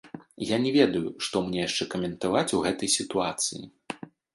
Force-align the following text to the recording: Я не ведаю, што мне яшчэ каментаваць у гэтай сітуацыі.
Я 0.51 0.57
не 0.63 0.71
ведаю, 0.77 1.11
што 1.27 1.43
мне 1.51 1.59
яшчэ 1.67 1.83
каментаваць 1.95 2.47
у 2.61 2.67
гэтай 2.67 2.97
сітуацыі. 2.99 3.63